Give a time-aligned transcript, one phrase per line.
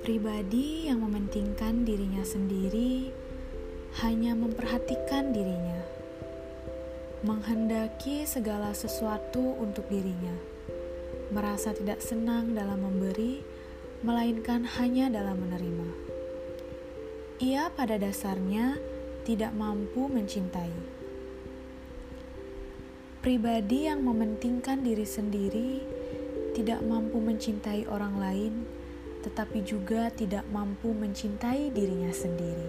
[0.00, 3.12] Pribadi yang mementingkan dirinya sendiri
[4.00, 5.84] hanya memperhatikan dirinya,
[7.28, 10.32] menghendaki segala sesuatu untuk dirinya,
[11.28, 13.44] merasa tidak senang dalam memberi,
[14.00, 15.88] melainkan hanya dalam menerima.
[17.36, 18.80] Ia pada dasarnya
[19.28, 21.03] tidak mampu mencintai.
[23.24, 25.80] Pribadi yang mementingkan diri sendiri
[26.52, 28.68] tidak mampu mencintai orang lain
[29.24, 32.68] tetapi juga tidak mampu mencintai dirinya sendiri.